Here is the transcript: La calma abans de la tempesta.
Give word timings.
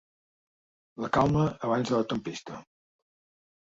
La 1.05 1.11
calma 1.19 1.45
abans 1.69 1.95
de 1.95 2.03
la 2.03 2.11
tempesta. 2.17 2.67